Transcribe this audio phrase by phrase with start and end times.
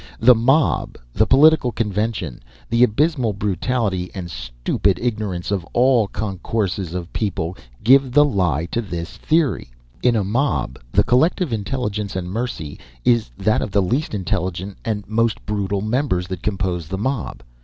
[0.19, 7.13] The mob, the political convention, the abysmal brutality and stupid ignorance of all concourses of
[7.13, 9.69] people, give the lie to this theory.
[10.01, 15.07] In a mob the collective intelligence and mercy is that of the least intelligent and
[15.07, 17.43] most brutal members that compose the mob.